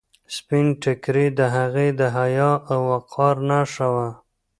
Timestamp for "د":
1.39-1.41, 1.99-2.01